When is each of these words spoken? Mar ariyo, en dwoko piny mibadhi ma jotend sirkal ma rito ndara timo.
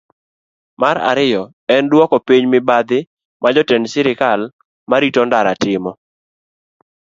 Mar 0.81 0.97
ariyo, 1.11 1.43
en 1.75 1.83
dwoko 1.91 2.15
piny 2.27 2.43
mibadhi 2.51 2.99
ma 3.41 3.49
jotend 3.55 3.85
sirkal 3.93 4.41
ma 4.89 4.97
rito 5.01 5.21
ndara 5.27 5.53
timo. 5.61 5.91